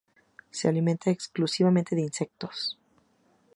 [0.49, 2.75] Se alimentan exclusivamente de insectos.